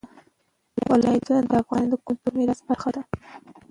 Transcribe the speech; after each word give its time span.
ولایتونه 0.91 1.39
د 1.49 1.51
افغانستان 1.63 1.99
د 1.99 2.01
کلتوري 2.05 2.35
میراث 2.37 2.59
برخه 2.69 2.89
ده. 2.95 3.01